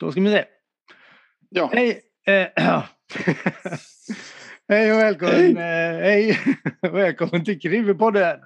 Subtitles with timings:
[0.00, 0.44] Då ska vi se.
[1.48, 1.70] Ja.
[1.72, 2.02] Hej!
[2.26, 2.48] Eh,
[4.68, 5.56] hej och välkommen!
[5.56, 6.30] Hej!
[6.30, 6.38] Eh, hej.
[6.92, 8.40] välkommen till Krimpodden!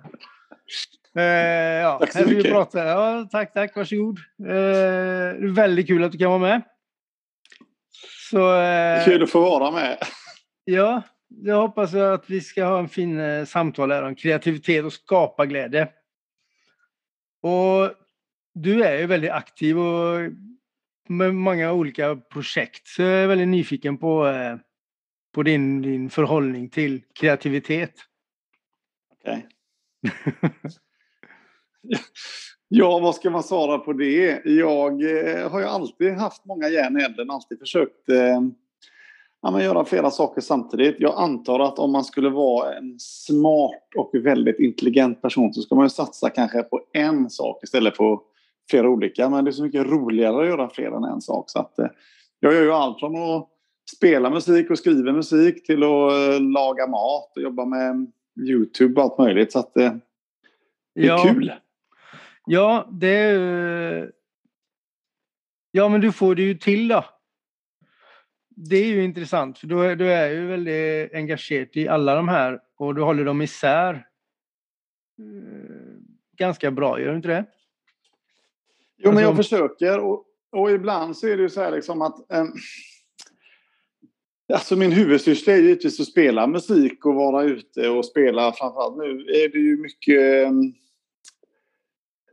[1.17, 2.53] Eh, ja, Tack så här ska vi mycket.
[2.53, 2.85] prata.
[2.85, 3.77] Ja, tack, tack.
[3.77, 4.19] Varsågod.
[4.49, 6.63] Eh, väldigt kul att du kan vara med.
[8.31, 9.99] Så, eh, Kul att få vara med.
[10.65, 14.93] Ja, jag hoppas att vi ska ha en fin eh, samtal här om kreativitet och
[14.93, 15.89] skapa glädje.
[17.43, 17.93] Och
[18.55, 20.21] du är ju väldigt aktiv och
[21.11, 22.87] med många olika projekt.
[22.87, 24.57] Så jag är väldigt nyfiken på, eh,
[25.35, 27.95] på din, din förhållning till kreativitet.
[29.13, 29.47] Okej.
[32.73, 34.43] Ja, vad ska man svara på det?
[34.45, 38.41] Jag eh, har ju alltid haft många järn i elden, alltid försökt eh,
[39.43, 40.97] ja, men göra flera saker samtidigt.
[40.99, 45.75] Jag antar att om man skulle vara en smart och väldigt intelligent person så ska
[45.75, 48.19] man ju satsa kanske på en sak istället för
[48.71, 49.29] flera olika.
[49.31, 51.51] Men det är så mycket roligare att göra fler än en sak.
[51.51, 51.87] Så att, eh,
[52.41, 53.49] jag gör ju allt från att
[53.97, 58.13] spela musik och skriva musik till att eh, laga mat och jobba med
[58.49, 59.53] Youtube och allt möjligt.
[59.53, 59.93] Så att, eh,
[60.95, 61.23] det är Ja.
[61.35, 61.53] kul.
[62.47, 64.11] Ja, det.
[65.71, 67.05] Ja, men du får det ju till då.
[68.57, 72.29] Det är ju intressant, för du är, du är ju väldigt engagerad i alla de
[72.29, 74.07] här och du håller dem isär
[76.37, 77.45] ganska bra, gör du inte det?
[79.05, 79.99] Jo, men jag Alltså- försöker.
[79.99, 82.33] Och, och ibland så är det ju så här liksom att...
[82.33, 82.45] Eh,
[84.53, 88.53] alltså min huvudsyssla är givetvis att spela musik och vara ute och spela.
[88.53, 90.47] Framförallt nu är det ju mycket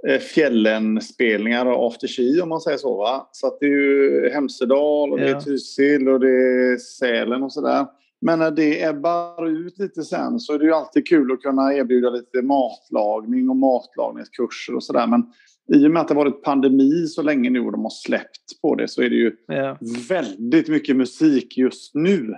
[0.08, 2.98] eh, fjällenspelningar och after ski om man säger så.
[2.98, 3.30] Va?
[3.32, 5.38] Så att det är ju Hemsedal och det Ja.
[5.38, 7.86] är Trysil och det är Sälen och sådär.
[8.22, 11.73] Men när det ebbar ut lite sen så är det ju alltid kul att kunna
[11.73, 15.08] erbjuda lite matlagning och matlagningskurser och sådär.
[15.08, 15.34] Men
[15.73, 18.76] i och med att det varit pandemi så länge nu och de har släppt på
[18.76, 19.77] det så är det ju Ja.
[20.10, 22.36] väldigt mycket musik just nu.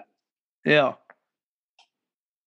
[0.63, 1.00] Ja.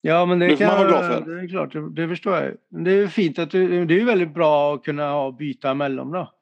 [0.00, 1.34] Ja, men det, Det kan man vara glad för.
[1.34, 2.56] Det är klart, det, det förstår jag.
[2.84, 6.32] Det är fint att du, det är väldigt bra att kunna byta emellan då.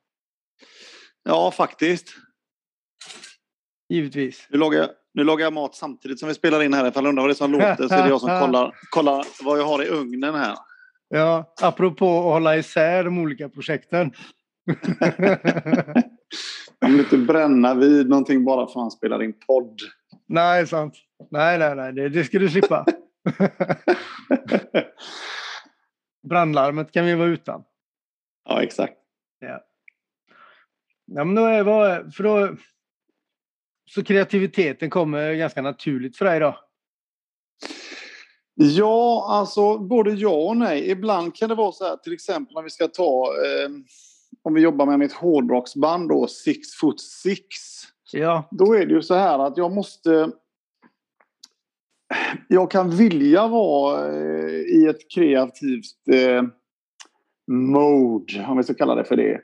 [1.24, 2.08] Ja, faktiskt.
[3.90, 4.46] Givetvis.
[4.50, 6.88] Nu lagar, jag, nu lagar jag mat samtidigt som vi spelar in här.
[6.88, 9.58] Ifall undrar vad det är som låter så är det jag som kollar, kollar vad
[9.58, 10.56] jag har i ugnen här.
[11.08, 14.06] Ja, apropå att hålla isär de olika projekten.
[16.86, 19.80] Om du inte bränna vid någonting bara för att han spelar in podd.
[20.26, 20.94] nej, sant.
[21.30, 22.84] Nej, nej, nej, det, det ska du slippa.
[26.28, 27.62] Brandlarmet kan vi vara utan.
[28.48, 28.94] ja, exakt.
[29.38, 29.60] Ja.
[31.06, 32.56] Ja, men då är vad, för då,
[33.94, 36.58] så kreativiteten kommer ganska naturligt för dig då?
[38.54, 40.90] Ja, alltså både ja och nej.
[40.90, 43.70] Ibland kan det vara så här, till exempel om vi ska ta, eh,
[44.42, 47.46] om vi jobbar med mitt hårdrocksband då, Six Foot Six.
[48.12, 50.30] Ja, Då är det ju så här att jag måste...
[52.48, 56.42] Jag kan vilja vara eh, i ett kreativt eh,
[57.46, 59.40] mode, om vi ska kalla det för det.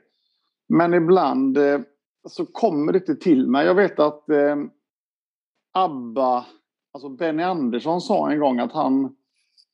[0.69, 1.79] Men ibland eh,
[2.27, 3.65] så kommer det inte till mig.
[3.65, 4.55] Jag vet att eh,
[5.73, 6.45] ABBA,
[6.93, 9.15] alltså Benny Andersson sa en gång att han,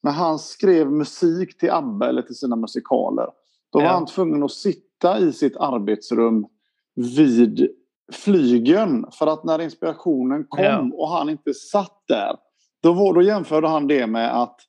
[0.03, 3.27] när han skrev musik till ABBA eller till sina musikaler,
[3.71, 3.91] då var Ja.
[3.91, 6.45] han tvungen att sitta i sitt arbetsrum
[6.95, 7.67] vid
[8.11, 9.05] flygen.
[9.11, 10.89] För att när inspirationen kom Ja.
[10.93, 12.35] och han inte satt där,
[12.83, 14.59] då, var, då jämförde han det med att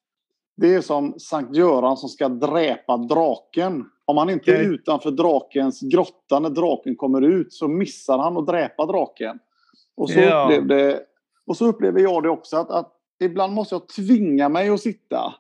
[0.57, 3.85] det är som Sankt Göran som ska dräpa draken.
[4.07, 8.47] Om han inte är utanför drakens grotta när draken kommer ut så missar han att
[8.47, 9.39] dräpa draken.
[9.97, 10.45] Och så, Ja.
[10.45, 11.01] upplevde,
[11.47, 12.93] och så upplever jag det också att, att
[13.25, 15.35] ibland måste jag tvinga mig att sitta.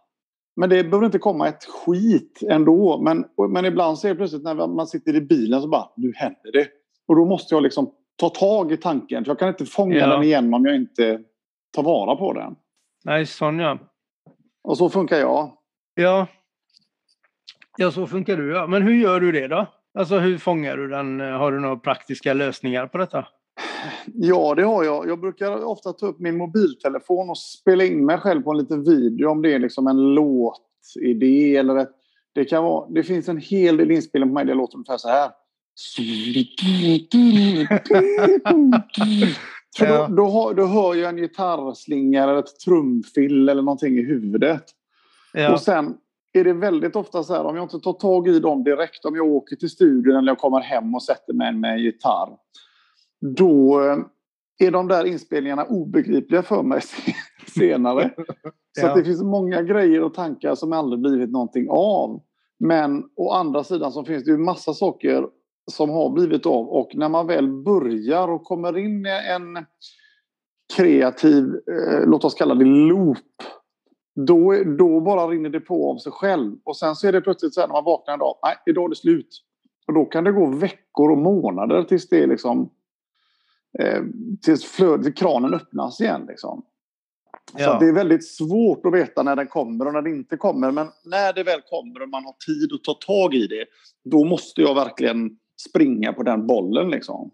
[0.57, 2.99] Men det behöver inte komma ett skit ändå.
[3.01, 6.13] Men, men ibland så är det plötsligt när man sitter i bilen så bara, nu
[6.17, 6.69] händer det.
[7.09, 9.25] Och då måste jag liksom ta tag i tanken.
[9.25, 10.07] För jag kan inte fånga Ja.
[10.07, 11.21] den igen om jag inte
[11.73, 12.57] tar vara på den.
[13.05, 13.79] nej, sån ja.
[14.65, 15.51] Och så funkar jag.
[15.95, 16.27] Ja.
[17.77, 18.67] Ja, så funkar du ja.
[18.67, 19.67] Men hur gör du det då?
[19.99, 21.21] Alltså hur fångar du den?
[21.21, 23.27] Har du några praktiska lösningar på detta?
[24.15, 25.09] Ja, det har jag.
[25.09, 28.85] Jag brukar ofta ta upp min mobiltelefon och spela in mig själv på en liten
[28.85, 31.91] video om det är liksom en låtidé eller ett...
[32.33, 34.97] Det, kan vara, det finns en hel del inspelningar på mig där det låter ungefär
[34.97, 35.31] så här.
[39.79, 44.03] För då, då, har, då hör jag en gitarrslinga eller ett trumfill eller någonting i
[44.03, 44.65] huvudet.
[45.33, 45.53] Ja.
[45.53, 45.95] Och sen
[46.35, 49.17] är det väldigt ofta så här om jag inte tar tag i dem direkt, om
[49.17, 52.37] jag åker till studion eller jag kommer hem och sätter mig med en gitarr.
[53.37, 53.97] Då eh,
[54.67, 56.81] är de där inspelningarna obegripliga för mig
[57.55, 58.11] senare.
[58.81, 58.95] Så Ja.
[58.95, 62.23] det finns många grejer och tankar som aldrig blivit någonting av.
[62.59, 65.27] Men å andra sidan så finns det ju massa saker
[65.71, 69.65] som har blivit av och när man väl börjar och kommer in i en
[70.77, 73.19] kreativ, eh, låt oss kalla det loop,
[74.15, 76.57] då, då bara rinner det på av sig själv.
[76.65, 78.85] Och sen så är det plötsligt så här när man vaknar en dag, nej, idag
[78.85, 79.43] är det slut.
[79.87, 82.71] Och då kan det gå veckor och månader tills det liksom
[83.79, 84.03] eh,
[84.43, 86.27] tills flödet, kranen öppnas igen.
[86.29, 86.65] Liksom.
[87.53, 87.65] Ja.
[87.65, 90.71] Så det är väldigt svårt att veta när den kommer och när den inte kommer.
[90.71, 93.67] Men när det väl kommer och man har tid att ta tag i det,
[94.05, 95.39] då måste jag verkligen
[95.69, 97.31] springa på den bollen liksom.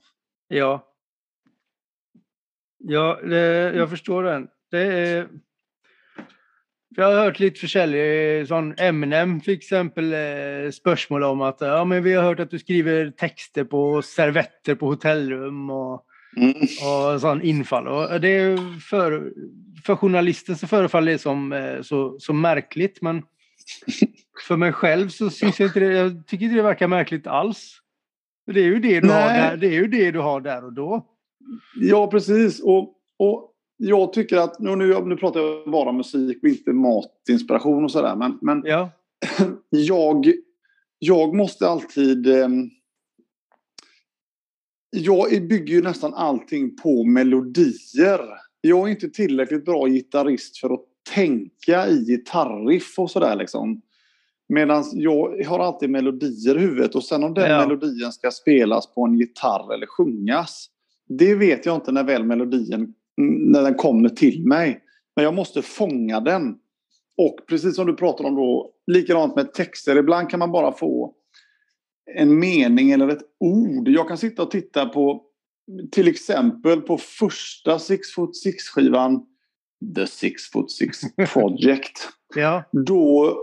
[0.48, 0.86] Ja.
[2.78, 4.48] Ja, det, jag förstår den.
[4.70, 5.28] Det är...
[6.96, 12.02] Jag har hört lite försäljare, sån Eminem till exempel, eh, spörsmål om att ja, men
[12.02, 16.04] vi har hört att du skriver texter på servetter på hotellrum och,
[16.37, 16.54] mm.
[16.60, 17.88] och sån infall.
[17.88, 19.32] Och det är för,
[19.87, 23.22] för journalisten så förefaller det som eh, så, så märkligt, men
[24.48, 27.76] för mig själv så syns jag inte det, jag tycker inte det verkar märkligt alls.
[28.46, 30.72] Det är ju det du, har där, det är ju det du har där och
[30.72, 31.06] då.
[31.81, 32.60] Ja, precis.
[32.60, 33.50] Och, och
[33.82, 38.16] jag tycker att, nu, nu, nu pratar jag bara musik och inte matinspiration och sådär,
[38.16, 38.90] men, men ja.
[39.70, 40.32] jag,
[40.98, 42.26] jag måste alltid...
[42.26, 42.48] Eh,
[44.90, 48.20] jag bygger ju nästan allting på melodier.
[48.60, 50.84] Jag är inte tillräckligt bra gitarrist för att
[51.14, 53.82] tänka i gitarriff och sådär liksom.
[54.48, 57.58] Medan jag har alltid melodier i huvudet och sen om den ja.
[57.58, 60.70] melodin ska spelas på en gitarr eller sjungas.
[61.08, 64.80] Det vet jag inte när väl melodin när den kommer till mig.
[65.16, 66.56] Men jag måste fånga den.
[67.16, 69.96] Och precis som du pratade om då, likadant med texter.
[69.96, 71.14] Ibland kan man bara få
[72.14, 73.88] en mening eller ett ord.
[73.88, 75.22] Jag kan sitta och titta på
[75.92, 79.26] till exempel på första Six Foot Six-skivan
[79.96, 81.00] The Six Foot Six
[81.32, 82.08] Project.
[82.34, 82.62] ja.
[82.72, 83.36] Då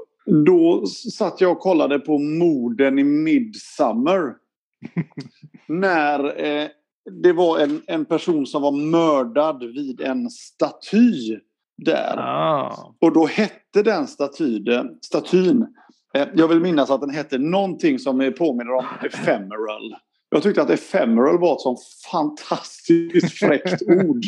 [0.45, 4.33] då satt jag och kollade på morden i Midsummer.
[5.67, 6.67] när eh,
[7.11, 11.39] det var en, en person som var mördad vid en staty
[11.77, 12.17] där.
[12.17, 12.95] Ah.
[13.01, 15.67] Och då hette den statyden, statyn,
[16.13, 19.95] eh, jag vill minnas att den hette någonting som påminner om ephemeral.
[20.29, 21.79] Jag tyckte att ephemeral var ett sånt
[22.11, 24.23] fantastiskt fräckt ord.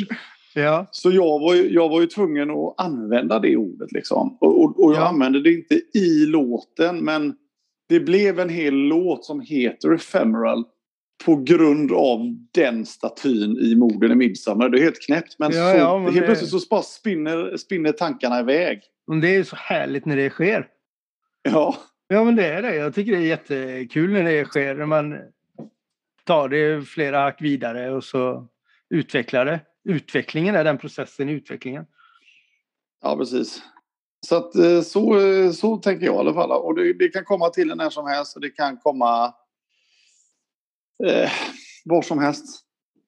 [0.55, 0.85] Ja.
[0.91, 3.91] Så jag var, ju, jag var ju tvungen att använda det ordet.
[3.91, 4.37] Liksom.
[4.41, 5.07] Och, och, och jag ja.
[5.07, 7.35] använde det inte i låten, men
[7.89, 10.65] det blev en hel låt som heter Ephemeral
[11.25, 12.19] på grund av
[12.51, 14.69] den statyn i morden i Midsummer.
[14.69, 15.35] Det är helt knäppt.
[15.39, 16.25] Men, ja, så, ja, men helt det...
[16.25, 18.81] plötsligt så bara spinner, spinner tankarna iväg.
[19.07, 20.67] Men det är ju så härligt när det sker.
[21.41, 21.77] Ja.
[22.07, 22.75] Ja, men det är det.
[22.75, 24.75] Jag tycker det är jättekul när det sker.
[24.75, 25.17] När man
[26.23, 28.47] tar det flera hack vidare och så
[28.89, 31.85] utvecklar det utvecklingen är den processen i utvecklingen.
[33.01, 33.61] Ja, precis.
[34.27, 36.51] Så, att, eh, så, eh, så tänker jag i alla fall.
[36.51, 39.33] Och det, det kan komma till när som helst och det kan komma
[41.05, 41.31] eh,
[41.85, 42.65] var som helst.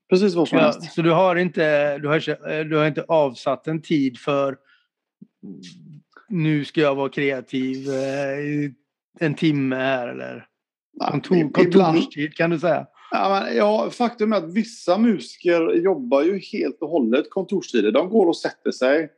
[0.09, 0.93] Precis var som ja, helst.
[0.93, 4.57] Så du har, inte, du, har, du har inte avsatt en tid för
[6.29, 8.71] nu ska jag vara kreativ eh,
[9.19, 10.47] en timme här eller
[11.11, 12.87] kontor, kontorstid kan du säga?
[13.11, 17.91] Ja, men, ja, faktum är att vissa musiker jobbar ju helt och hållet kontorstider.
[17.91, 19.09] De går och sätter sig.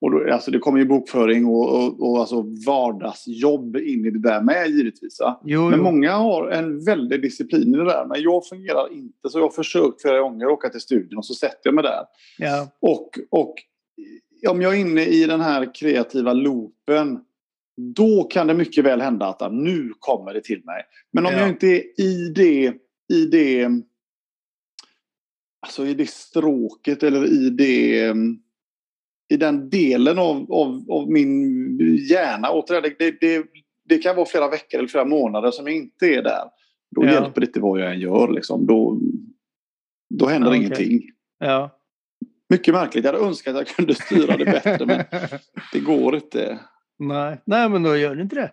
[0.00, 4.18] Och då, alltså det kommer ju bokföring och, och, och alltså vardagsjobb in i det
[4.18, 5.18] där med givetvis.
[5.44, 5.84] Jo, men jo.
[5.84, 8.06] många har en väldig disciplin i det där.
[8.06, 11.34] Men jag fungerar inte så jag har försökt flera gånger åka till studion och så
[11.34, 12.04] sätter jag mig där.
[12.38, 12.68] Ja.
[12.80, 13.54] Och, och
[14.48, 17.20] om jag är inne i den här kreativa loopen
[17.76, 20.82] då kan det mycket väl hända att nu kommer det till mig.
[21.12, 21.40] Men om ja.
[21.40, 22.74] jag inte är i det
[23.08, 23.68] i det
[25.60, 28.14] alltså i det stråket eller i det
[29.28, 31.78] i den delen av, av, av min
[32.10, 32.50] hjärna.
[32.50, 33.44] Återigen, det, det,
[33.88, 36.44] det kan vara flera veckor eller flera månader som jag inte är där.
[36.96, 37.12] Då ja.
[37.12, 38.32] hjälper det inte vad jag än gör.
[38.32, 38.66] Liksom.
[38.66, 39.00] Då,
[40.14, 41.02] då händer ja, ingenting.
[41.38, 41.70] Ja.
[42.48, 43.04] Mycket märkligt.
[43.04, 45.04] Jag hade önskat att jag kunde styra det bättre men
[45.72, 46.58] det går inte.
[46.98, 48.50] Nej, Nej men då gör det inte det.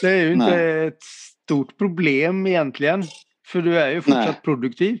[0.00, 0.86] Det är ju inte Nej.
[0.86, 1.02] ett
[1.42, 3.02] stort problem egentligen.
[3.46, 4.40] För du är ju fortsatt nej.
[4.44, 4.98] produktiv.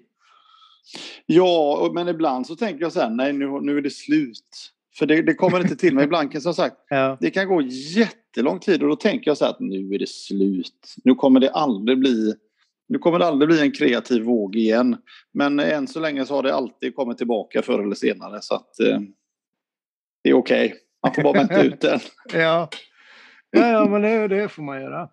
[1.26, 4.72] Ja, men ibland så tänker jag så här, nej nu, nu är det slut.
[4.98, 6.04] För det, det kommer inte till mig.
[6.04, 7.16] Ibland kan som sagt, ja.
[7.20, 10.08] det kan gå jättelång tid och då tänker jag så här att nu är det
[10.08, 10.94] slut.
[11.04, 12.34] Nu kommer det aldrig bli
[12.88, 14.96] nu kommer det aldrig bli en kreativ våg igen.
[15.32, 18.38] Men än så länge så har det alltid kommit tillbaka förr eller senare.
[18.42, 19.00] Så att eh,
[20.22, 20.66] det är okej.
[20.66, 20.78] Okay.
[21.02, 22.00] Man får bara vänta ut den.
[22.32, 22.68] ja.
[23.50, 25.08] ja, ja, men det, det får man göra.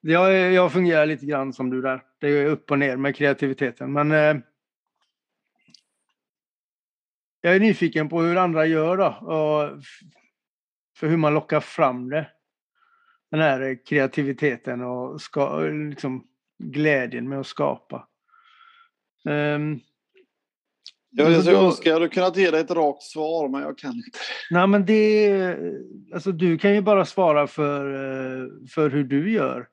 [0.00, 2.02] Jag, jag fungerar lite grann som du där.
[2.20, 3.92] Det är upp och ner med kreativiteten.
[3.92, 4.42] Men eh,
[7.40, 9.06] jag är nyfiken på hur andra gör då.
[9.06, 9.82] Och
[10.96, 12.30] för hur man lockar fram det.
[13.30, 16.26] Den här kreativiteten och ska, liksom,
[16.58, 18.08] glädjen med att skapa.
[19.24, 19.80] Um,
[21.10, 23.92] jag, jag, jag önskar jag hade kunnat ge dig ett rakt svar, men jag kan
[23.92, 24.18] inte.
[24.50, 25.56] Nej, men det...
[26.14, 29.68] Alltså, du kan ju bara svara för, eh, för hur du gör.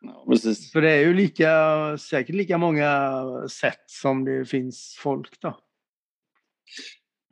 [0.00, 0.72] Ja, precis.
[0.72, 5.58] För det är ju lika, säkert lika många sätt som det finns folk då.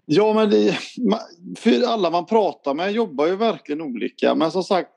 [0.08, 0.78] Ja, men det,
[1.58, 4.34] för alla man pratar med jobbar ju verkligen olika.
[4.34, 4.90] Men som sagt,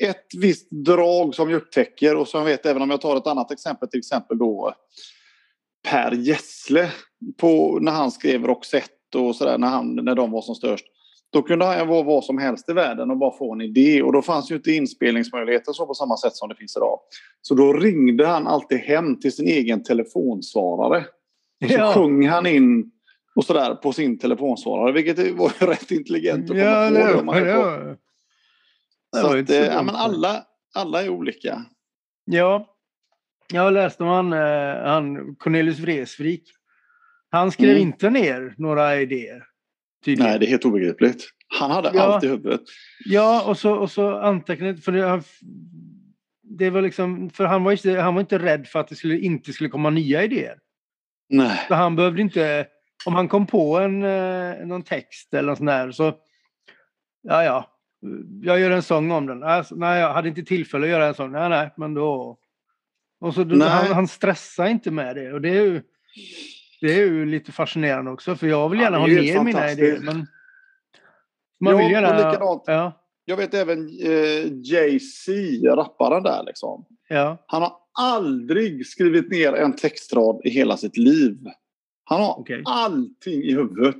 [0.00, 3.26] ett visst drag som jag upptäcker och som jag vet även om jag tar ett
[3.26, 4.74] annat exempel, till exempel då
[5.88, 6.90] Per Gessle
[7.40, 10.84] på, när han skrev Roxette och sådär när, när de var som störst.
[11.32, 14.02] Då kunde han vara vad som helst i världen och bara få en idé.
[14.02, 16.98] Och då fanns ju inte inspelningsmöjligheter så på samma sätt som det finns idag.
[17.42, 21.04] Så då ringde han alltid hem till sin egen telefonsvarare.
[21.64, 21.92] Och så ja.
[21.92, 22.90] sjöng han in
[23.34, 24.92] och sådär på sin telefonsvarare.
[24.92, 26.56] Vilket var rätt intelligent att
[27.18, 27.70] komma ja, på.
[27.70, 27.96] Det, det,
[29.12, 30.44] det, så att, eh, ja, men alla,
[30.74, 31.64] alla är olika.
[32.24, 32.76] Ja,
[33.52, 36.42] jag har läst om han, eh, han Cornelius Vreeswijk.
[37.30, 37.82] Han skrev mm.
[37.82, 39.44] inte ner några idéer.
[40.04, 40.30] Tydligen.
[40.30, 41.24] Nej, det är helt obegripligt.
[41.58, 42.60] Han hade ja, allt i huvudet.
[43.04, 44.76] Ja, och så, och så antecknade...
[44.76, 45.22] För det,
[46.42, 49.18] det var liksom, för han var, inte, han var inte rädd för att det skulle,
[49.18, 50.58] inte skulle komma nya idéer.
[51.28, 51.64] Nej.
[51.68, 52.66] Så han behövde inte...
[53.06, 56.12] Om han kom på en, eh, någon text eller något sånt där så...
[57.22, 57.66] Ja, ja.
[58.42, 59.42] Jag gör en sång om den.
[59.42, 61.32] Alltså, nej, jag hade inte tillfälle att göra en sång.
[61.32, 62.38] Nej, nej, men då...
[63.20, 65.32] Och så, då, han, han stressar inte med det.
[65.32, 65.82] Och det är ju,
[66.80, 68.36] det är ju lite fascinerande också.
[68.36, 70.00] För jag vill gärna ja, ha ner mina idéer.
[70.00, 70.26] Men
[71.60, 72.38] man vill gärna...
[72.66, 72.92] Ja.
[73.24, 75.32] Jag vet även eh, Jay-Z,
[75.76, 76.86] rapparen där liksom.
[77.08, 77.44] Ja.
[77.46, 81.38] Han har aldrig skrivit ner en textrad i hela sitt liv.
[82.10, 82.62] Han har okay.
[82.64, 83.96] allting i huvudet.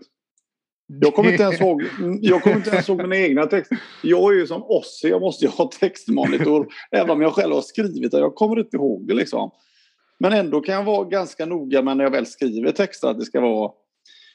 [0.86, 1.82] Jag kommer inte ens ihåg,
[2.20, 3.78] jag kommer inte ens ihåg mina egna texter.
[4.02, 6.68] Jag är ju som Ossi, jag måste ju ha textmonitor.
[6.90, 8.18] även om jag själv har skrivit det.
[8.18, 9.50] Jag kommer inte ihåg det liksom.
[10.18, 13.24] Men ändå kan jag vara ganska noga med när jag väl skriver texter att det
[13.24, 13.72] ska vara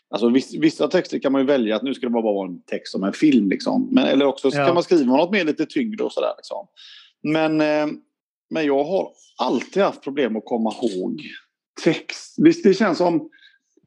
[0.10, 2.91] Alltså, vissa texter kan man ju välja att nu ska det bara vara en text
[2.91, 3.50] som en film.
[3.50, 3.89] Liksom.
[3.91, 4.65] Men, eller också ja.
[4.65, 6.34] kan man skriva något mer lite tyngre och sådär.
[6.38, 6.67] Liksom.
[7.24, 7.88] Men, eh,
[8.50, 11.22] men jag har alltid haft problem att komma ihåg
[11.84, 12.36] text.
[12.38, 13.29] Visst, det känns som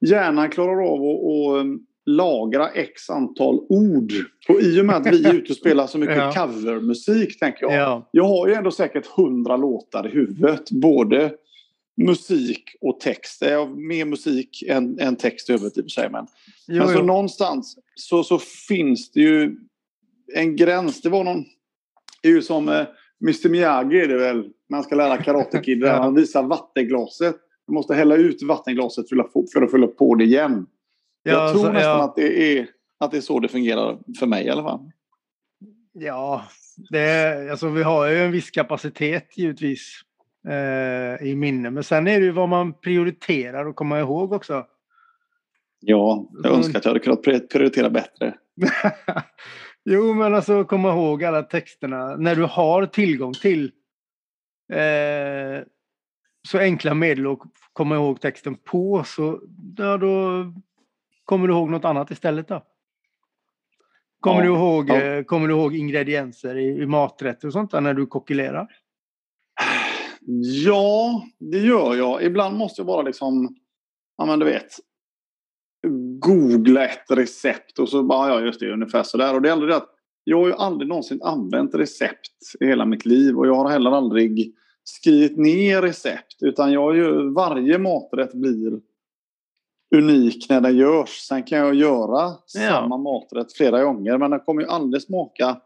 [0.01, 4.13] hjärnan klarar av att, att lagra x antal ord.
[4.49, 6.47] Och i och med att vi är ute och spelar så mycket ja.
[6.47, 7.75] covermusik, tänker jag.
[7.75, 8.09] Ja.
[8.11, 10.71] Jag har ju ändå säkert hundra låtar i huvudet.
[10.71, 11.33] Både
[11.97, 13.41] musik och text.
[13.41, 16.11] Det är mer musik än, än text i huvudet i och för sig.
[16.11, 16.27] Men,
[16.67, 17.03] jo, men så jo.
[17.03, 18.39] någonstans så, så
[18.69, 19.57] finns det ju
[20.35, 21.03] en gräns.
[21.03, 21.45] Det var någon...
[22.23, 22.87] Det är ju som eh,
[23.23, 24.51] Mr Miyagi är det väl.
[24.71, 25.79] Man ska lära Karate Kid.
[25.83, 25.93] ja.
[25.93, 27.37] Han visar vattenglaset.
[27.69, 29.17] Man måste hälla ut vattenglaset för
[29.65, 30.67] att, fylla på det igen.
[31.23, 32.05] Ja, jag tror så, nästan ja.
[32.05, 32.67] att, det är,
[32.99, 34.91] att det är så det fungerar för mig i alla fall.
[35.93, 36.45] Ja,
[36.91, 40.01] det, alltså vi har ju en viss kapacitet givetvis
[40.49, 41.71] eh, i minne.
[41.71, 44.67] Men sen är det ju vad man prioriterar och komma ihåg också.
[45.81, 48.35] Ja, jag önskar att jag hade kunnat prioritera bättre.
[49.85, 53.65] jo, men alltså komma ihåg alla texterna när du har tillgång till
[54.73, 55.63] eh,
[56.49, 57.39] så enkla medel att
[57.73, 59.41] komma ihåg texten på så
[59.77, 60.45] ja, då
[61.25, 62.65] kommer du ihåg något annat istället då.
[64.21, 65.03] Kommer, ja, du, ihåg, ja.
[65.03, 68.69] Eh, kommer du ihåg ingredienser i, i maträtter och sånt där när du kokulerar?
[70.65, 72.23] Ja, det gör jag.
[72.23, 73.57] Ibland måste jag bara liksom,
[74.17, 74.69] ja men du vet,
[76.21, 79.35] googla ett recept och så bara, ja just det, ungefär sådär.
[79.35, 82.85] Och det är aldrig det att jag har ju aldrig någonsin använt recept i hela
[82.85, 84.55] mitt liv och jag har heller aldrig
[84.89, 88.81] skrivit ner recept utan jag ju, varje maträtt blir
[89.97, 91.09] unik när den görs.
[91.09, 92.69] Sen kan jag göra ja.
[92.71, 95.57] samma maträtt flera gånger men den kommer ju aldrig smaka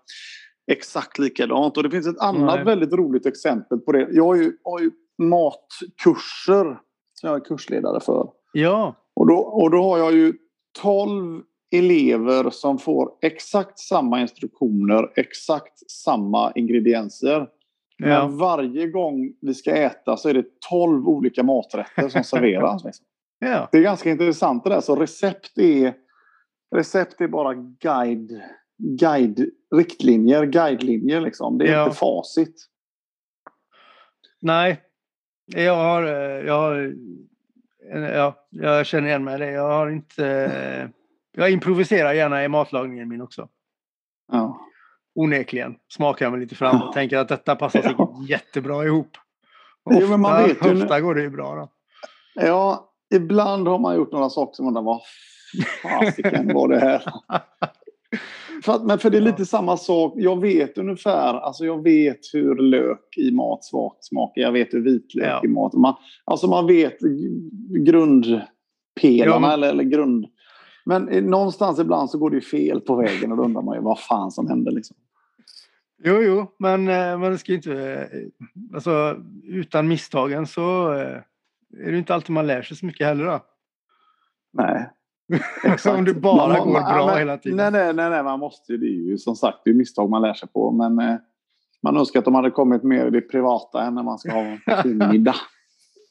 [0.73, 1.77] exakt likadant.
[1.77, 2.65] Och det finns ett annat Nej.
[2.65, 4.09] väldigt roligt exempel på det.
[4.11, 6.79] Jag har ju, har ju matkurser
[7.15, 8.29] som jag är kursledare för.
[8.53, 8.95] Ja.
[9.15, 10.33] Och då, och då har jag ju
[10.83, 17.49] 12 elever som får exakt samma instruktioner, exakt samma ingredienser.
[18.03, 18.29] Ja.
[18.29, 22.85] Men varje gång vi ska äta så är det 12 olika maträtter som serveras.
[22.85, 23.07] Liksom.
[23.39, 23.69] Ja.
[23.73, 24.81] Det är ganska intressant det där.
[24.81, 25.95] Så recept är,
[26.77, 28.43] recept är bara guide
[28.83, 31.59] guide, riktlinjer, guidelinjer liksom.
[31.59, 31.85] Det är ja.
[31.85, 32.69] inte facit.
[34.41, 34.81] Nej,
[35.47, 36.95] jag har, eh, jag har,
[38.15, 39.51] ja, jag känner igen mig det.
[39.51, 40.91] Jag har inte,
[41.33, 43.49] jag improviserar gärna i matlagningen min också.
[44.33, 44.69] Ja.
[45.15, 46.93] Onekligen smakar jag mig lite fram och ja.
[46.93, 48.25] tänker att detta passar sig ja.
[48.29, 49.11] jättebra ihop.
[49.85, 51.55] Ofta, jo, men man vet ju, ofta går det ju bra.
[51.55, 51.69] Då.
[52.35, 55.01] Ja, ibland har man gjort några saker som undrar vad
[55.83, 57.03] fasiken var det här?
[58.65, 60.13] för att, men för det är lite samma sak.
[60.17, 63.61] Jag vet ungefär, alltså jag vet hur lök i mat
[64.01, 64.43] smakar.
[64.43, 65.41] Jag vet hur vitlök Ja.
[65.45, 65.73] i mat.
[65.73, 66.99] Man, alltså man vet
[67.85, 70.27] grundpelarna Ja, eller, eller grund...
[70.85, 73.83] Men någonstans ibland så går det ju fel på vägen och då undrar man ju
[73.83, 74.97] vad fan som händer liksom.
[76.05, 77.73] Jo, jo, men eh, man ska inte...
[78.13, 78.19] eh,
[78.75, 81.17] Alltså, utan misstagen så eh,
[81.87, 83.25] är det inte alltid man lär sig så mycket heller.
[83.25, 83.41] Då.
[84.53, 84.89] Nej.
[85.97, 87.57] Om det bara Man- går man- bra men- hela tiden.
[87.57, 88.79] Nej, nej, nej, nej, man måste ju.
[88.79, 90.71] Det är ju som sagt det är misstag man lär sig på.
[90.71, 90.95] Men
[91.83, 94.57] man önskar att de hade kommit mer i det privata än när man ska ha
[94.83, 95.37] fin middag.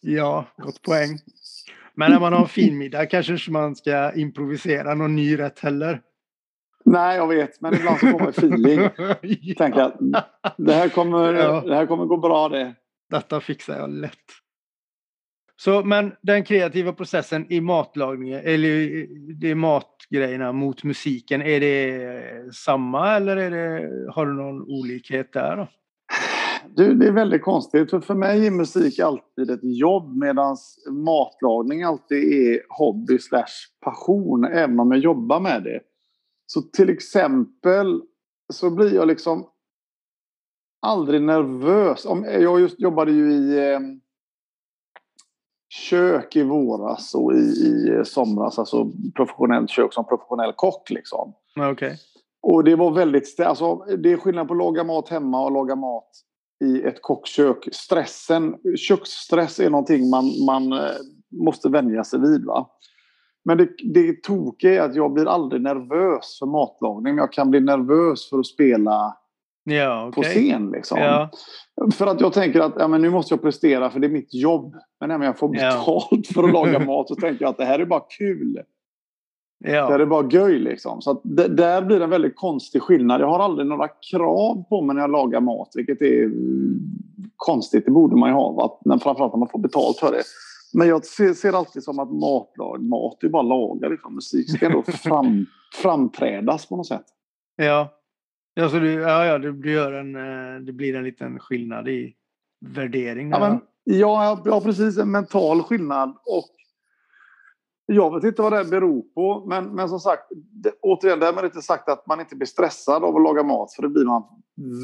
[0.02, 1.10] Ja, gott poäng.
[1.96, 6.02] Men när man har en fin middag kanske man ska improvisera någon ny rätt heller.
[6.86, 7.62] Nej, jag vet.
[7.62, 8.80] Men ibland så får man feeling.
[9.22, 9.98] ja, Tänka att
[10.58, 11.62] det här, kommer, Ja.
[11.66, 12.74] det här kommer gå bra det.
[13.10, 14.12] detta fixar jag lätt.
[15.56, 22.56] Så, men den kreativa processen i matlagningen, eller i- det matgrejerna mot musiken, är det
[22.56, 25.58] samma eller är det, har du någon olikhet där?
[25.58, 25.68] Då?
[26.76, 27.90] Du, det är väldigt konstigt.
[27.90, 30.58] För, för mig är musik alltid ett jobb medan
[30.90, 33.46] matlagning alltid är hobby slash
[33.86, 35.80] passion, även om jag jobbar med det.
[36.54, 38.02] Så till exempel
[38.54, 39.48] så blir jag liksom
[40.82, 42.06] aldrig nervös.
[42.06, 43.80] Om, jag just jobbade ju i eh,
[45.90, 50.90] kök i våras och i, i somras, alltså professionellt kök som professionell kock.
[50.90, 51.34] Liksom.
[51.72, 51.98] Okej.
[52.42, 53.40] Och det var väldigt...
[53.40, 56.10] Alltså, det är skillnad på att laga mat hemma och laga mat
[56.64, 57.68] i ett kockkök.
[57.72, 60.96] Stressen, köksstress är någonting man, man eh,
[61.30, 62.46] måste vänja sig vid.
[62.46, 62.70] Va?
[63.46, 67.16] Men det, det tokiga är att jag blir aldrig nervös för matlagning.
[67.16, 69.18] Men jag kan bli nervös för att spela
[69.64, 70.32] Ja, på okej.
[70.34, 70.72] scen.
[70.72, 70.98] Liksom.
[71.00, 71.30] Ja,
[71.94, 74.34] För att jag tänker att ja, men nu måste jag prestera för det är mitt
[74.34, 74.76] jobb.
[75.00, 75.70] Men när jag får Ja.
[75.78, 78.60] betalt för att laga mat så tänker jag att det här är bara kul.
[79.60, 81.02] Det här ja, är bara göj liksom.
[81.02, 83.22] Så att d- där blir det en väldigt konstig skillnad.
[83.22, 86.32] Jag har aldrig några krav på mig när jag lagar mat, vilket är
[87.36, 87.86] konstigt.
[87.86, 88.98] Det borde man ju ha, va?
[89.00, 90.22] Framförallt när man får betalt för det.
[90.74, 93.88] Men jag ser, ser alltid som att matlag, mat är bara laga.
[93.88, 94.16] Liksom.
[94.16, 95.46] Musik ska ändå fram,
[95.82, 97.06] framträdas på något sätt.
[97.56, 97.98] ja.
[98.54, 102.14] Ja, så du, ja, ja det, blir en, eh, det blir en liten skillnad i
[102.66, 103.30] värdering.
[103.30, 106.10] Ja, men, ja, jag har precis en mental skillnad.
[106.10, 106.50] Och
[107.86, 109.46] jag vet inte vad det beror på.
[109.48, 113.16] Men, men som sagt, det, återigen, därmed inte sagt att man inte blir stressad av
[113.16, 113.74] att laga mat.
[113.74, 114.24] För det blir man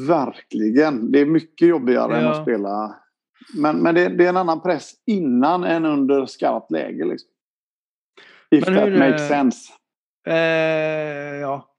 [0.08, 1.12] verkligen.
[1.12, 2.30] Det är mycket jobbigare än Ja.
[2.30, 2.96] att spela.
[3.54, 7.04] Men, men det, det är en annan press innan än under skarpt läge.
[7.04, 7.28] Liksom.
[8.50, 9.72] If Men that makes sense.
[10.26, 10.34] Eh,
[11.40, 11.74] ja.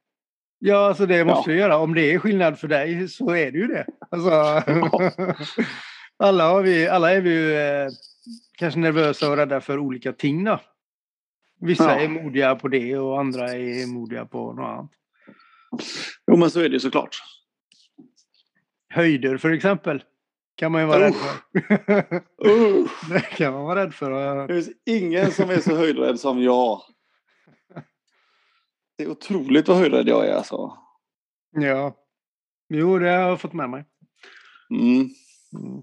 [0.60, 1.54] Ja, alltså det måste Ja.
[1.54, 1.78] du göra.
[1.78, 3.86] Om det är skillnad för dig så är det ju det.
[4.10, 4.30] Alltså,
[6.18, 7.90] alla, har vi, alla är vi ju eh,
[8.58, 10.44] kanske nervösa och rädda för olika ting.
[10.44, 10.60] Då.
[11.62, 12.00] Vissa Ja.
[12.00, 14.92] är modiga på det och andra är modiga på något annat.
[16.28, 17.18] Jo, men så är det såklart.
[18.94, 20.04] Höjder för exempel.
[20.60, 21.22] Kan man ju vara rädd Usch.
[21.86, 22.48] för.
[22.48, 24.48] Uh, det kan man vara rädd för.
[24.48, 26.82] det finns ingen som är så höjdrädd som jag.
[28.98, 30.78] Det är otroligt vad höjdrädd jag är alltså.
[31.52, 31.96] Ja.
[32.70, 33.86] Jo, det har jag fått med mig.
[34.70, 35.10] Mm.
[35.54, 35.82] Mm.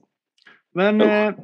[0.75, 1.09] Men, Usch.
[1.09, 1.35] eh,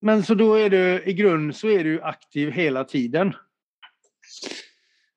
[0.00, 3.34] men så då är du i grund så är du aktiv hela tiden.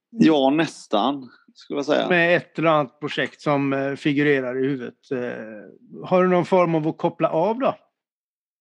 [0.10, 1.30] Ja, nästan.
[1.58, 2.10] Skulle jag säga.
[2.10, 5.12] Med ett eller annat projekt som eh, figurerar i huvudet.
[5.12, 7.76] Eh, har du någon form av att koppla av då?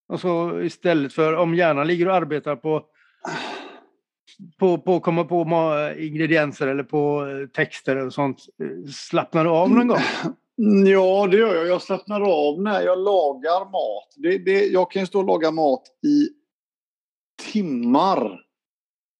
[0.09, 2.85] Alltså istället för om hjärnan ligger och arbetar på
[4.59, 5.47] på, på komma på
[5.99, 8.39] ingredienser eller på eh, texter och sånt.
[8.95, 9.99] Slappnar du av någon gång?
[10.59, 11.67] Mm, Ja, det gör jag.
[11.67, 14.15] Jag slappnar av när jag lagar mat.
[14.17, 16.29] Det, det, jag kan stå och laga mat i
[17.53, 18.41] timmar.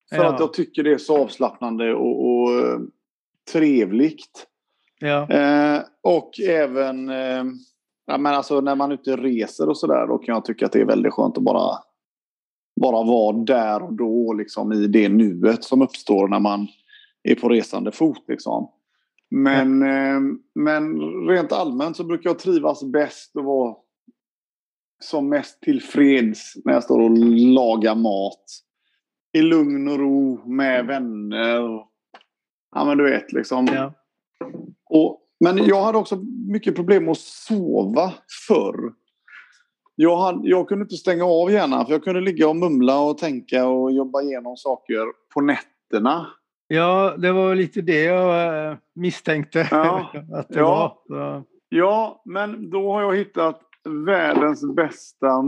[0.09, 0.33] För Ja.
[0.33, 2.49] att jag tycker det är så avslappnande och, och
[3.51, 4.47] trevligt.
[4.99, 5.29] Ja.
[5.29, 7.43] Eh, och även eh,
[8.05, 10.07] ja, men alltså, när man är ute och reser och sådär.
[10.07, 11.77] Då kan jag tycka att det är väldigt skönt att bara,
[12.81, 14.33] bara vara där och då.
[14.33, 16.67] Liksom, I det nuet som uppstår när man
[17.23, 18.23] är på resande fot.
[18.27, 18.71] Liksom.
[19.29, 20.19] Men, eh,
[20.55, 23.75] men rent allmänt så brukar jag trivas bäst och vara
[24.99, 27.17] som mest tillfreds när jag står och
[27.53, 28.43] lagar mat.
[29.33, 31.83] I lugn och ro med vänner.
[32.75, 33.67] Ja men du vet liksom.
[33.71, 33.93] ja.
[34.89, 36.15] Och, men jag hade också
[36.47, 38.13] mycket problem att sova
[38.47, 38.93] förr.
[39.95, 43.17] Jag, hade, jag kunde inte stänga av hjärnan för jag kunde ligga och mumla och
[43.17, 46.27] tänka och jobba igenom saker på nätterna.
[46.67, 51.01] Ja, det var lite det jag eh, misstänkte Ja, att det ja.
[51.07, 51.41] var.
[51.41, 53.61] Så, Ja, men då har jag hittat
[54.05, 55.41] världens bästa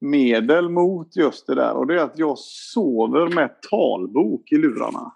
[0.00, 1.72] motmedel mot just det där.
[1.72, 5.12] Och det är att jag sover med talbok i lurarna.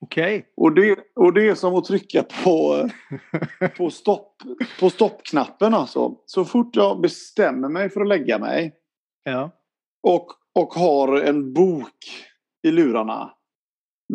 [0.00, 0.46] Okej.
[0.56, 2.88] Och, det, och det är som att trycka på,
[3.76, 4.36] på, stopp,
[4.80, 6.14] på stoppknappen alltså.
[6.26, 8.74] Så fort jag bestämmer mig för att lägga mig
[9.24, 9.50] Ja.
[10.02, 12.04] och, och har en bok
[12.62, 13.30] i lurarna.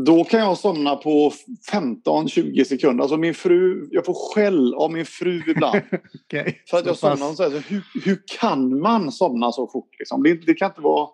[0.05, 1.31] Då kan jag somna på
[1.71, 3.01] 15-20 sekunder.
[3.01, 5.81] Alltså min fru, jag får skäll av min fru ibland.
[6.25, 6.63] Okej.
[6.69, 9.89] För att jag Så somnar och säger så, hur, hur kan man somna så fort?
[9.99, 10.23] Liksom?
[10.23, 11.09] Det, det, kan inte vara,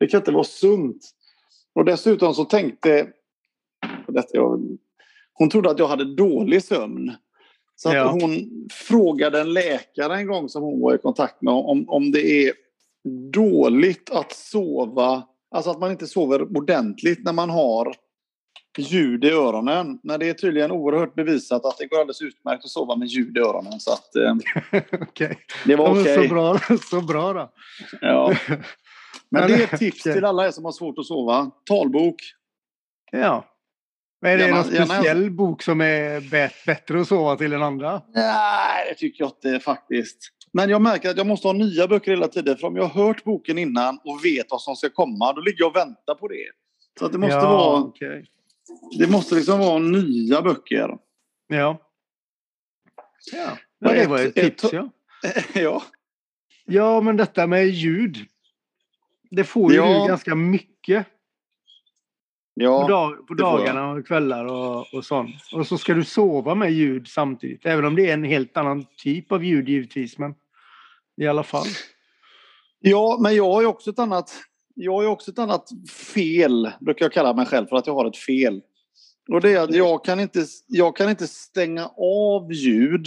[0.00, 1.10] det kan inte vara sunt.
[1.74, 3.08] Och dessutom så tänkte...
[4.10, 4.78] Detta, jag,
[5.32, 7.12] hon trodde att jag hade dålig sömn.
[7.76, 8.10] Så att Ja.
[8.20, 12.46] hon frågade en läkare en gång som hon var i kontakt med om, om det
[12.46, 12.52] är
[13.32, 15.22] dåligt att sova.
[15.54, 17.94] Alltså att man inte sover ordentligt när man har
[18.78, 19.98] ljud i öronen.
[20.02, 23.36] Men det är tydligen oerhört bevisat att det går alldeles utmärkt att sova med ljud
[23.36, 23.80] i öronen.
[23.80, 24.34] Så att, eh,
[25.02, 25.38] Okej.
[25.66, 26.28] det var okej.
[26.28, 26.58] Så bra,
[26.90, 27.50] så bra då.
[28.00, 28.34] Ja.
[29.30, 31.50] Men det är ett tips till alla er som har svårt att sova.
[31.68, 32.16] Talbok.
[33.12, 33.44] Ja.
[34.22, 37.52] Men är det Gärna- någon gärna- speciell bok som är bä- bättre att sova till
[37.52, 38.02] än andra?
[38.14, 40.18] Nej, det tycker jag inte faktiskt.
[40.52, 42.56] Men jag märker att jag måste ha nya böcker hela tiden.
[42.56, 45.58] För om jag har hört boken innan och vet vad som ska komma, då ligger
[45.60, 46.44] jag och väntar på det.
[46.98, 48.26] Så det måste, ja, vara, okej.
[48.98, 50.88] det måste liksom vara nya böcker.
[51.48, 51.78] Ja.
[53.32, 54.88] Ja, det ett- var ett ett- tips ja.
[55.54, 55.82] ja.
[56.64, 58.16] Ja, men detta med ljud.
[59.30, 60.02] Det får ju Ja.
[60.02, 61.06] du ganska mycket
[62.54, 62.88] på, Ja.
[62.88, 63.58] dag, på får jag.
[63.58, 65.34] dagarna och kvällar och, och sånt.
[65.52, 67.66] Och så ska du sova med ljud samtidigt.
[67.66, 70.18] Även om det är en helt annan typ av ljud givetvis.
[70.18, 70.34] Men
[71.20, 71.66] i alla fall.
[72.80, 74.32] ja, men jag har ju också ett annat...
[74.74, 75.68] Jag har också ett annat
[76.14, 78.62] fel, brukar jag kalla mig själv för att jag har ett fel.
[79.32, 83.06] Och det är att jag kan inte, jag kan inte stänga av ljud.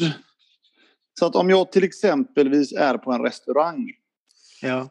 [1.19, 3.91] Så att om jag till exempelvis är på en restaurang
[4.61, 4.89] Ja.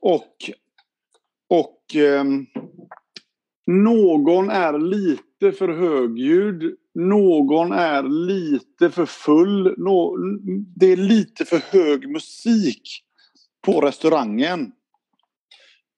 [0.00, 0.50] och,
[1.48, 2.46] och ehm,
[3.66, 10.16] någon är lite för högljudd, någon är lite för full, No,
[10.76, 13.04] det är lite för hög musik
[13.66, 14.72] på restaurangen.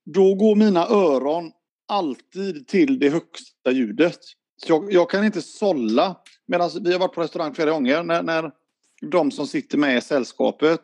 [0.04, 1.52] Då går mina öron
[1.88, 4.18] alltid till det högsta ljudet.
[4.56, 6.16] Så jag, jag kan inte sålla.
[6.46, 8.50] Medan vi har varit på restaurang flera gånger när, när
[9.10, 10.80] de som sitter med i sällskapet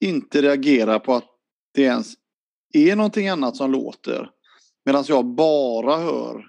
[0.00, 1.24] inte reagerar på att
[1.74, 2.14] det ens
[2.72, 4.30] är någonting annat som låter.
[4.86, 6.46] Medan jag bara hör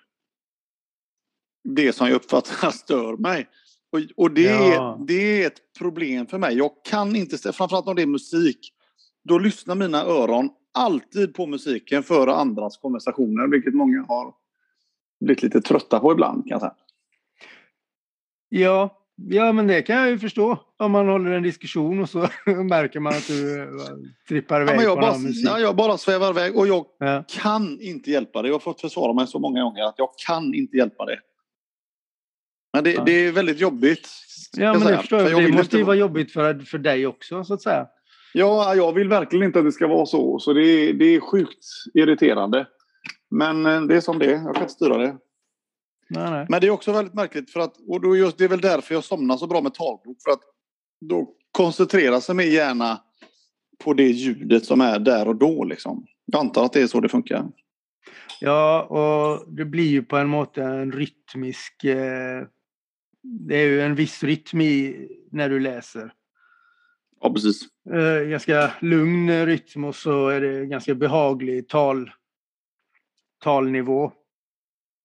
[1.64, 3.48] det som jag uppfattar stör mig.
[3.92, 4.98] Och, och det, Ja.
[5.02, 6.58] är, det är ett problem för mig.
[6.58, 8.74] Jag kan inte, framförallt om det är musik,
[9.24, 14.34] då lyssnar mina öron alltid på musiken före andras konversationer, vilket många har
[15.20, 16.76] blivit lite trötta på ibland kan jag säga.
[18.50, 20.60] Ja, ja, men det kan jag ju förstå.
[20.78, 23.68] Om man håller en diskussion och så märker man att du eh,
[24.28, 25.46] trippar Ja, iväg men jag, på bara, musik.
[25.48, 27.24] ja, jag bara svävar iväg och jag Ja.
[27.28, 28.48] kan inte hjälpa det.
[28.48, 31.20] Jag har fått försvara mig så många gånger att jag kan inte hjälpa det.
[32.74, 33.04] Men det, Ja.
[33.06, 34.10] det är väldigt jobbigt.
[34.58, 35.44] Ja, jag men det förstår För jag.
[35.44, 37.88] Det måste ju inte- vara jobbigt för, för dig också, så att säga.
[38.34, 40.40] Ja, jag vill verkligen inte att det ska vara så.
[40.40, 42.68] Så det är, det är sjukt irriterande.
[43.32, 44.32] Men eh, det är som det är.
[44.44, 45.18] Jag kan inte styra det.
[46.10, 46.46] Nej, nej.
[46.50, 47.50] Men det är också väldigt märkligt.
[47.50, 50.18] För att, och då just, det är väl därför jag somnar så bra med talbok.
[50.24, 50.42] För att
[51.02, 53.02] då koncentrerar sig min hjärna
[53.84, 55.64] på det ljudet som är där och då.
[55.64, 56.06] Liksom.
[56.26, 57.48] Jag antar att det är så det funkar.
[58.40, 61.84] Ja, och det blir ju på en måte en rytmisk...
[61.84, 62.48] Eh,
[63.22, 66.14] det är ju en viss rytm i när du läser.
[67.22, 67.62] Ja, precis.
[67.94, 72.12] Eh, ganska lugn rytm och så är det ganska behaglig tal,
[73.44, 74.12] talnivå.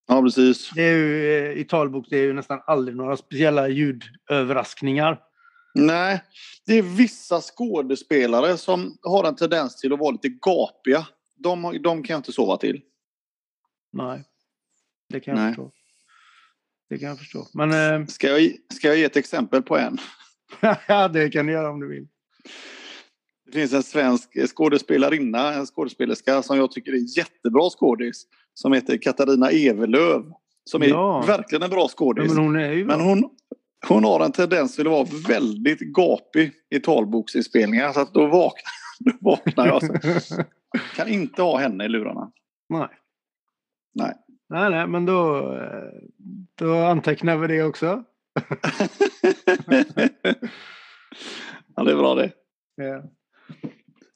[0.07, 0.71] Ja, precis.
[0.71, 5.21] Det är ju, eh, I talbok det är ju nästan aldrig några speciella ljudöverraskningar.
[5.75, 6.23] Nej,
[6.67, 11.07] det är vissa skådespelare som har en tendens till att vara lite gapiga.
[11.37, 12.81] De, de kan jag inte sova till.
[13.93, 14.25] Nej,
[15.09, 15.51] det kan jag Nej.
[15.53, 15.71] förstå.
[16.89, 17.47] Det kan jag förstå.
[17.55, 19.99] Men eh, Ska jag, ge- ska jag ge ett exempel på en?
[20.89, 22.09] ja, det kan du göra om du vill.
[23.47, 28.27] Det finns en svensk skådespelarinna, en skådespelerska som jag tycker är jättebra skådis.
[28.55, 30.23] Som heter Katarina Evelöv.
[30.65, 31.25] Som är Ja.
[31.27, 32.35] verkligen en bra Ja, skådis.
[32.35, 33.31] men hon är ju Men hon,
[33.89, 37.93] hon har en tendens till att vara väldigt gapig i talboksinspelningar.
[37.93, 38.63] Så att då vaknar,
[39.01, 39.75] då vaknar jag.
[39.75, 40.35] Alltså.
[40.97, 42.33] Kan inte ha henne i lurarna.
[42.69, 42.89] Nej.
[43.95, 44.13] Nej.
[44.49, 45.43] Nej, nej, men då,
[46.55, 48.05] då antecknar vi det också.
[51.77, 52.31] ja, det är bra det.
[52.77, 53.03] Ja.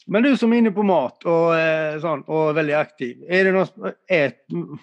[0.07, 3.17] Men du som är inne på mat och, eh, sånt, och väldigt aktiv.
[3.29, 3.75] Är det något,
[4.11, 4.37] ät,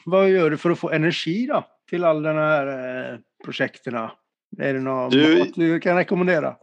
[0.06, 1.66] vad gör du för att få energi då?
[1.90, 2.68] Till alla de här
[3.14, 3.96] eh, projekten?
[4.60, 6.56] Är det någon Du- mat du kan rekommendera?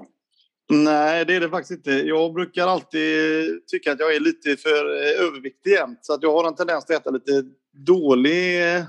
[0.72, 1.90] Nej, det är det faktiskt inte.
[1.92, 5.98] Jag brukar alltid tycka att jag är lite för eh, överviktig jämt.
[6.02, 7.42] Så att jag har en tendens att äta lite
[7.86, 8.84] dålig, eh,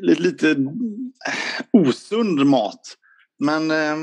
[0.00, 0.56] lite, lite
[1.70, 2.80] osund mat.
[3.38, 3.96] Men eh,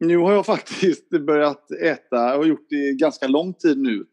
[0.00, 4.04] nu har jag faktiskt börjat äta, jag har gjort det i ganska lång tid nu,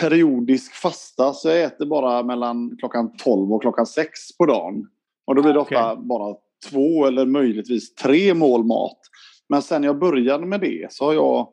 [0.00, 1.32] periodisk fasta.
[1.32, 4.88] Så jag äter bara mellan klockan 12 och klockan 6 på dagen.
[5.26, 6.04] Och då blir det ofta okay.
[6.04, 6.36] bara
[6.70, 9.00] två eller möjligtvis tre mål mat.
[9.48, 11.48] Men sen jag började med det så har jag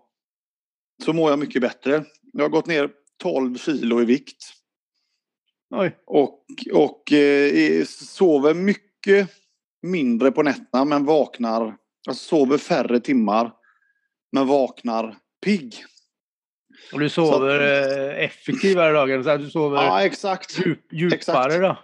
[1.04, 2.06] så mår jag mycket bättre.
[2.34, 4.44] Jag har gått ner 12 kilo i vikt.
[5.76, 5.98] Oj.
[6.06, 9.30] Och, och eh, sover mycket
[9.82, 13.52] mindre på nätterna men vaknar, alltså sover färre timmar
[14.32, 15.76] men vaknar pigg.
[16.94, 19.24] Och du sover eh, effektivare dagar?
[19.24, 20.66] Så du sover ja, exakt.
[20.66, 21.62] Djup, djupare exakt.
[21.62, 21.78] då?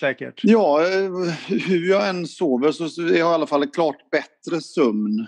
[0.00, 0.40] Säkert.
[0.42, 1.10] Ja, eh,
[1.46, 5.26] hur jag än sover så är jag i alla fall klart bättre sömn.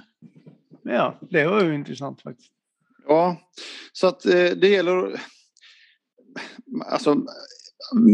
[0.82, 2.52] Ja, det var ju intressant faktiskt.
[3.08, 3.36] Ja,
[3.92, 5.20] så att eh, det gäller...
[6.86, 7.16] Alltså,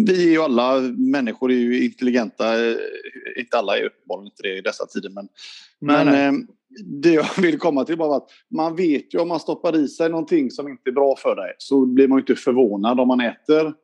[0.06, 2.44] vi är ju alla människor är ju intelligenta.
[3.36, 5.10] Inte alla är uppenbarligen inte det i dessa tider.
[5.10, 5.28] Men,
[5.80, 6.46] men eh,
[6.84, 10.10] det jag vill komma till bara att man vet ju om man stoppar i sig
[10.10, 13.20] någonting som inte är bra för dig så blir man ju inte förvånad om man
[13.20, 13.74] äter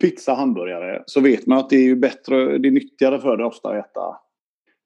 [0.00, 1.02] pizza, hamburgare.
[1.06, 3.86] Så vet man att det är ju bättre, det är nyttigare för dig ofta att
[3.86, 4.00] äta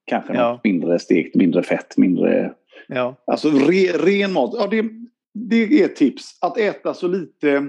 [0.07, 0.53] kanske ja.
[0.53, 2.53] något mindre stekt, mindre fett, mindre...
[2.89, 3.17] Ja.
[3.27, 4.51] Alltså re, ren mat.
[4.55, 4.85] Ja, det,
[5.35, 6.39] det är ett tips.
[6.41, 7.67] Att äta så lite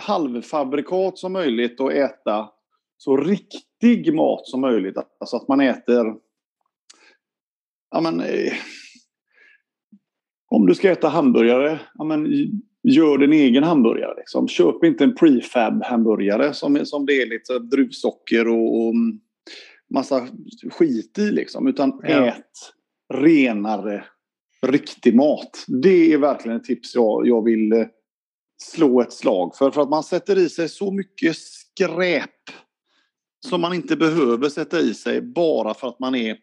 [0.00, 2.48] halvfabrikat som möjligt och äta
[2.96, 4.96] så riktig mat som möjligt.
[5.20, 6.14] Alltså att man äter...
[7.90, 8.52] Ja, men, eh,
[10.48, 12.26] om du ska äta hamburgare, ja, men,
[12.82, 14.14] gör din egen hamburgare.
[14.16, 14.48] Liksom.
[14.48, 18.94] Köp inte en prefab hamburgare som, som det är lite druvsocker och, och
[19.94, 20.28] massa
[20.70, 21.30] skit i.
[21.30, 21.66] Liksom.
[21.66, 22.26] Utan ja.
[22.26, 22.72] ät
[23.14, 24.04] renare
[24.66, 25.64] riktig mat.
[25.82, 27.86] Det är verkligen ett tips jag, jag vill eh,
[28.62, 29.70] slå ett slag för.
[29.70, 32.30] För att man sätter i sig så mycket skräp
[33.46, 36.36] som man inte behöver sätta i sig bara för att man är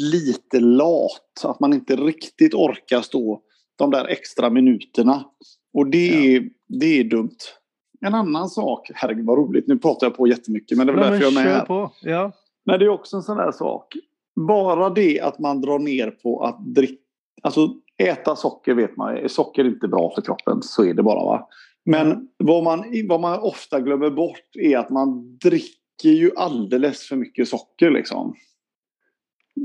[0.00, 1.44] lite lat.
[1.44, 3.40] Att man inte riktigt orkar stå
[3.76, 5.24] de där extra minuterna.
[5.72, 6.36] Och det, ja.
[6.36, 7.36] är, det är dumt.
[8.00, 11.10] En annan sak, herregud vad roligt, nu pratar jag på jättemycket men det är väl
[11.10, 11.66] därför jag är med här.
[11.66, 11.92] På.
[12.02, 12.32] Ja.
[12.64, 13.94] Men det är också en sån där sak.
[14.48, 17.04] Bara det att man drar ner på att dricka
[17.42, 21.24] Alltså äta socker vet man, är socker inte bra för kroppen så är det bara.
[21.24, 21.48] va.
[21.84, 27.16] Men vad man, vad man ofta glömmer bort är att man dricker ju alldeles för
[27.16, 28.34] mycket socker liksom.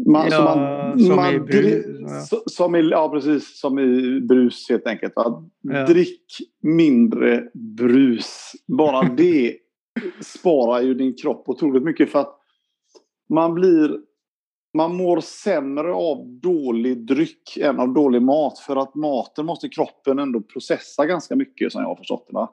[0.06, 1.86] Man, ja, man, som, man, i brus,
[2.32, 2.40] ja.
[2.46, 3.60] som i Ja, precis.
[3.60, 5.14] Som i brus helt enkelt.
[5.16, 5.50] Va?
[5.62, 5.86] Ja.
[5.86, 6.26] Drick
[6.62, 8.52] mindre brus.
[8.68, 9.56] Bara det
[10.22, 12.36] sparar ju din kropp otroligt mycket för att
[13.30, 14.09] man blir
[14.74, 18.60] man mår sämre av dålig dryck än av dålig mat.
[18.60, 22.48] För att maten måste kroppen ändå processa ganska mycket som jag har förstått det.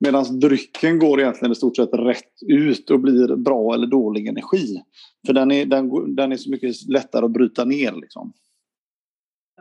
[0.00, 4.82] Medan drycken går egentligen i stort sett rätt ut och blir bra eller dålig energi.
[5.26, 7.92] För den är, den, den är så mycket lättare att bryta ner.
[7.92, 8.32] Liksom.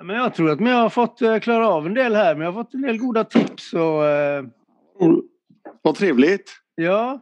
[0.03, 2.35] Men jag tror att jag har fått eh, klara av en del här.
[2.35, 3.73] Men jag har fått en del goda tips.
[3.73, 4.45] Och, eh...
[5.81, 6.51] Vad trevligt.
[6.75, 7.21] Ja.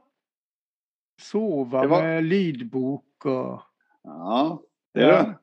[1.22, 2.04] Sova var...
[2.04, 3.62] med lydbok och...
[4.04, 4.62] Ja.
[4.94, 5.34] Ja.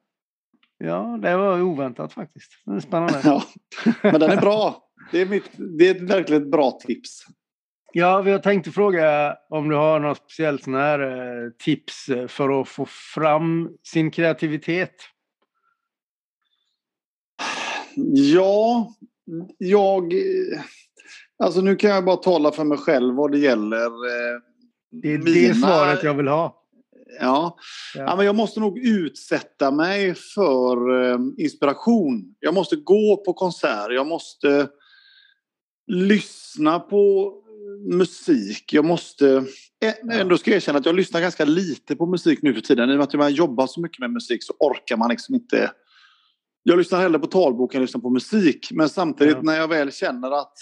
[0.79, 2.53] ja, det var oväntat faktiskt.
[2.65, 3.21] Det är spännande.
[3.25, 3.43] Ja,
[4.03, 4.85] men den är bra.
[5.13, 7.27] Det är, mitt, det är verkligen ett bra tips.
[7.93, 12.61] Ja, vi har tänkt fråga om du har något speciellt sån här eh, tips för
[12.61, 14.95] att få fram sin kreativitet?
[18.15, 18.95] Ja,
[19.59, 20.15] jag...
[21.39, 23.87] Alltså nu kan jag bara tala för mig själv vad det gäller.
[23.87, 24.41] Eh,
[24.91, 25.49] det är mina...
[25.49, 26.60] det svaret jag vill ha.
[27.21, 27.57] Ja.
[27.95, 28.05] ja.
[28.07, 28.17] ja.
[28.17, 32.35] men jag måste nog utsätta mig för eh, inspiration.
[32.41, 33.93] Jag måste gå på konsert.
[33.93, 34.69] Jag måste
[35.87, 37.35] lyssna på
[37.91, 38.73] musik.
[38.73, 39.45] Jag måste...
[40.13, 42.91] Ändå ska jag erkänna att jag lyssnar ganska lite på musik nu för tiden.
[42.91, 45.73] I och med att man jobbar så mycket med musik så orkar man liksom inte...
[46.63, 48.69] Jag lyssnar hellre på talbok än lyssnar på musik.
[48.73, 49.43] Men samtidigt ja.
[49.43, 50.53] när jag väl känner att...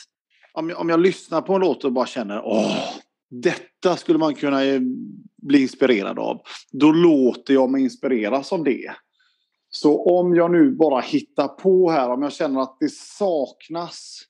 [0.52, 2.76] Om jag, om jag lyssnar på en låt och bara känner åh,
[3.30, 4.80] detta skulle man kunna eh,
[5.36, 6.40] bli inspirerad av.
[6.72, 8.90] Då låter jag mig inspireras av det.
[9.70, 14.28] Så om jag nu bara hittar på här, om jag känner att det saknas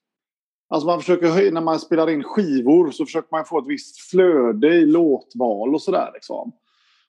[0.70, 4.74] Alltså man försöker, när man spelar in skivor så försöker man få ett visst flöde
[4.74, 6.10] i låtval och sådär.
[6.14, 6.52] Liksom.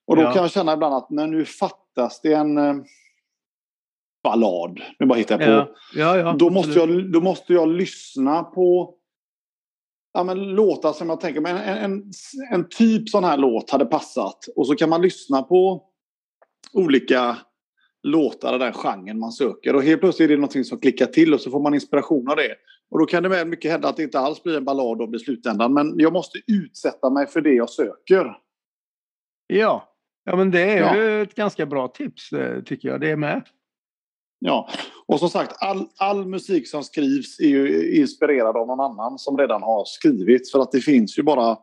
[0.08, 0.34] Och då ja.
[0.34, 2.76] kan jag känna ibland att när nu fattas det en eh,
[4.24, 5.74] ballad, nu bara hittar jag på.
[5.96, 6.18] Ja.
[6.18, 8.96] Ja, då, måste jag, då måste jag lyssna på
[10.14, 12.12] ja, men låtar som jag tänker, men en, en,
[12.52, 14.38] en typ sån här låt hade passat.
[14.56, 15.84] Och så kan man lyssna på
[16.74, 17.38] olika
[18.04, 19.76] låtar av den genren man söker.
[19.76, 22.36] Och helt plötsligt är det någonting som klickar till och så får man inspiration av
[22.36, 22.56] det.
[22.92, 25.20] Och då kan det väl mycket hända att det inte alls blir en ballad i
[25.20, 25.74] slutändan.
[25.74, 28.38] Men jag måste utsätta mig för det jag söker.
[29.48, 29.90] Ja,
[30.30, 30.98] Ja, men det är ja.
[30.98, 33.02] ju ett ganska bra tips eh, tycker jag.
[33.02, 33.44] Det är med.
[34.40, 34.70] Ja,
[35.10, 39.38] och som sagt all, all musik som skrivs är ju inspirerad av någon annan som
[39.38, 40.52] redan har skrivit.
[40.52, 41.58] För att det finns ju bara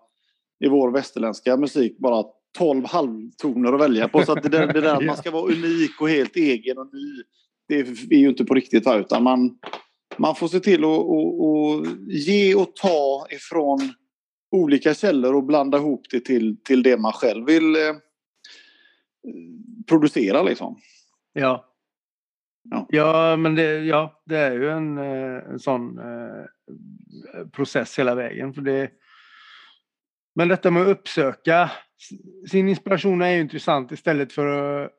[0.65, 2.25] i vår västerländska musik bara
[2.59, 4.23] 12 halvtoner att välja på.
[4.23, 6.95] Så att det, där, det där att man ska vara unik och helt egen och
[6.95, 7.23] ny,
[7.69, 7.75] det
[8.15, 8.85] är ju inte på riktigt.
[8.85, 8.97] Va?
[8.97, 9.59] Utan man,
[10.17, 13.93] man får se till att och, och ge och ta ifrån
[14.51, 17.95] olika källor och blanda ihop det till, till det man själv vill eh,
[19.89, 20.43] producera.
[20.43, 20.79] Liksom.
[21.33, 21.65] Ja.
[22.71, 22.87] Ja.
[22.89, 26.45] ja, men det, ja, det är ju en, eh, en sån eh,
[27.53, 28.55] process hela vägen.
[28.55, 28.91] För det,
[30.35, 31.71] men detta med att uppsöka
[32.51, 34.47] sin inspiration är ju intressant istället för
[34.85, 34.91] att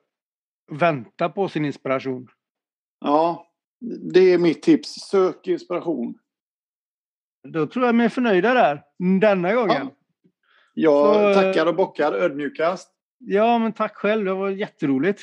[0.70, 2.28] vänta på sin inspiration.
[3.00, 3.46] Ja,
[4.12, 4.94] det är mitt tips.
[4.94, 6.18] Sök inspiration.
[7.48, 8.82] Då tror jag mig är förnöjda där,
[9.20, 9.88] denna gången.
[9.88, 9.94] Ja.
[10.74, 12.90] Jag Så, tackar och bockar ödmjukast.
[13.18, 14.24] Ja, men tack själv.
[14.24, 15.22] Det var jätteroligt.